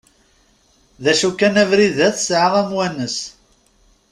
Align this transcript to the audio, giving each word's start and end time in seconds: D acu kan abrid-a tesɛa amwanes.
D 1.03 1.05
acu 1.11 1.29
kan 1.39 1.55
abrid-a 1.63 2.09
tesɛa 2.15 2.49
amwanes. 2.61 3.17